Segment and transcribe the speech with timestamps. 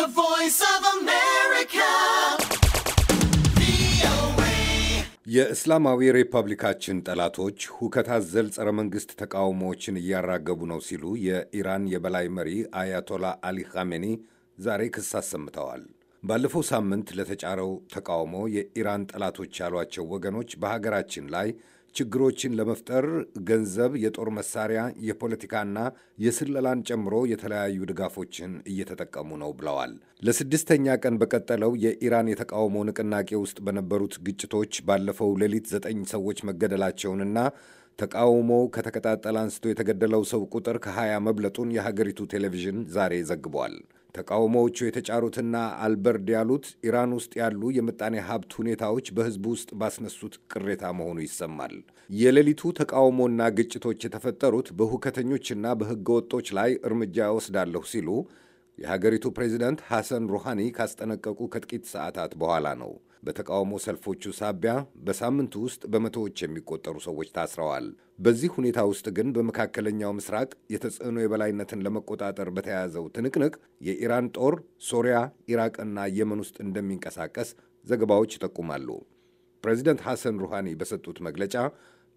[0.00, 1.88] The voice of America.
[5.26, 12.50] የእስላማዊ ሪፐብሊካችን ጠላቶች ሁከት አዘል ጸረ መንግሥት ተቃውሞዎችን እያራገቡ ነው ሲሉ የኢራን የበላይ መሪ
[12.80, 14.06] አያቶላ አሊ ኻሜኒ
[14.58, 15.84] ዛሬ ክስ አሰምተዋል።
[16.22, 21.50] ባለፈው ሳምንት ለተጫረው ተቃውሞ የኢራን ጠላቶች ያሏቸው ወገኖች በሀገራችን ላይ
[21.94, 23.06] ችግሮችን ለመፍጠር
[23.48, 25.78] ገንዘብ፣ የጦር መሳሪያ፣ የፖለቲካና
[26.18, 34.16] የስለላን ጨምሮ የተለያዩ ድጋፎችን እየተጠቀሙ ነው ብለዋል። ለስድስተኛ ቀን በቀጠለው የኢራን የተቃውሞ ንቅናቄ ውስጥ በነበሩት
[34.26, 37.38] ግጭቶች ባለፈው ሌሊት ዘጠኝ ሰዎች መገደላቸውንና
[37.98, 43.74] ተቃውሞው ከተቀጣጠለ አንስቶ የተገደለው ሰው ቁጥር ከ20 መብለጡን የሀገሪቱ ቴሌቪዥን ዛሬ ዘግቧል።
[44.14, 51.18] ተቃውሞዎቹ የተጫሩትና አልበርድ ያሉት ኢራን ውስጥ ያሉ የምጣኔ ሀብት ሁኔታዎች በሕዝቡ ውስጥ ባስነሱት ቅሬታ መሆኑ
[51.26, 51.74] ይሰማል።
[52.10, 58.08] የሌሊቱ ተቃውሞና ግጭቶች የተፈጠሩት በሁከተኞችና በሕገ ወጦች ላይ እርምጃ እወስዳለሁ ሲሉ
[58.80, 62.92] የሀገሪቱ ፕሬዚደንት ሐሰን ሩሃኒ ካስጠነቀቁ ከጥቂት ሰዓታት በኋላ ነው።
[63.24, 64.72] በተቃውሞ ሰልፎቹ ሳቢያ
[65.06, 67.86] በሳምንቱ ውስጥ በመቶዎች የሚቆጠሩ ሰዎች ታስረዋል።
[68.18, 73.54] በዚህ ሁኔታ ውስጥ ግን በመካከለኛው ምስራቅ የተጽዕኖ የበላይነትን ለመቆጣጠር በተያያዘው ትንቅንቅ
[73.88, 74.56] የኢራን ጦር
[74.90, 75.18] ሶሪያ፣
[75.52, 77.50] ኢራቅና የመን ውስጥ እንደሚንቀሳቀስ
[77.86, 78.88] ዘገባዎች ይጠቁማሉ።
[79.64, 81.54] ፕሬዚደንት ሐሰን ሩሃኒ በሰጡት መግለጫ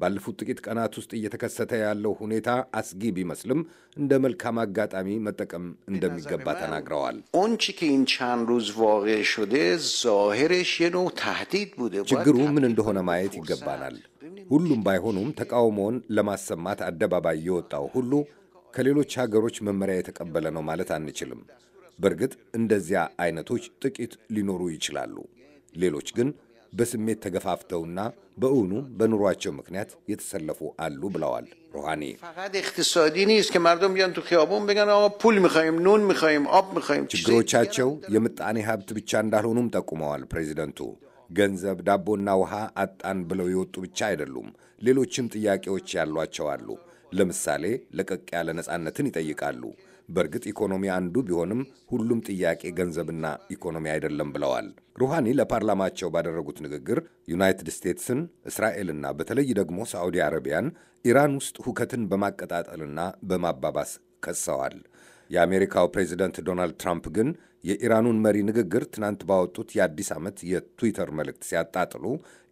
[0.00, 2.48] ባለፉት ጥቂት ቀናት ውስጥ እየተከሰተ ያለው ሁኔታ
[2.78, 3.60] አስጊ ቢመስልም
[3.96, 7.18] እንደ መልካም አጋጣሚ መጠቀም እንደሚገባ ተናግረዋል።
[12.12, 13.96] ችግሩ ምን እንደሆነ ማየት ይገባናል።
[14.50, 18.12] ሁሉም ባይሆኑም ተቃውሞውን ለማሰማት አደባባይ የወጣው ሁሉ
[18.74, 21.40] ከሌሎች ሀገሮች መመሪያ የተቀበለ ነው ማለት አንችልም።
[21.98, 25.16] በእርግጥ እንደዚያ አይነቶች ጥቂት ሊኖሩ ይችላሉ።
[25.74, 26.28] ሌሎች ግን
[26.72, 28.00] በስሜት ተገፋፍተውና
[28.40, 32.02] በእውኑ በኑሯቸው ምክንያት የተሰለፉ አሉ ብለዋል ሩሃኒ።
[37.14, 40.80] ችግሮቻቸው የምጣኔ ሀብት ብቻ እንዳልሆኑም ጠቁመዋል ፕሬዚደንቱ።
[41.30, 44.48] ገንዘብ፣ ዳቦና ውሃ አጣን ብለው የወጡ ብቻ አይደሉም።
[44.82, 46.68] ሌሎችም ጥያቄዎች ያሏቸው አሉ።
[47.12, 47.64] ለምሳሌ
[47.98, 49.62] ለቀቅ ያለ ነፃነትን ይጠይቃሉ።
[50.10, 51.60] በእርግጥ ኢኮኖሚ አንዱ ቢሆንም
[51.90, 54.68] ሁሉም ጥያቄ ገንዘብና ኢኮኖሚ አይደለም ብለዋል።
[55.00, 56.98] ሩሃኒ ለፓርላማቸው ባደረጉት ንግግር
[57.28, 60.68] ዩናይትድ ስቴትስን፣ እስራኤልና በተለይ ደግሞ ሳዑዲ አረቢያን
[61.04, 63.92] ኢራን ውስጥ ሁከትን በማቀጣጠልና በማባባስ
[64.24, 64.76] ከሰዋል።
[65.30, 67.28] የአሜሪካው ፕሬዚደንት ዶናልድ ትራምፕ ግን
[67.64, 72.04] የኢራኑን መሪ ንግግር ትናንት ባወጡት የአዲስ ዓመት የትዊተር መልእክት ሲያጣጥሉ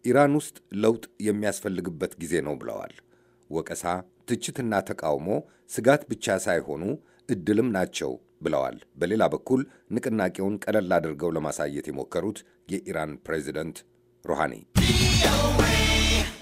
[0.05, 2.93] ኢራን ውስጥ ለውጥ የሚያስፈልግበት ጊዜ ነው ብለዋል።
[3.49, 3.83] ወቀሳ፣
[4.29, 5.27] ትችትና ተቃውሞ
[5.69, 6.83] ስጋት ብቻ ሳይሆኑ
[7.29, 12.39] እድልም ናቸው ብለዋል። በሌላ በኩል ንቅናቄውን ቀለል አድርገው ለማሳየት የሞከሩት
[12.73, 13.79] የኢራን ፕሬዚደንት
[14.25, 14.53] ሩሃኒ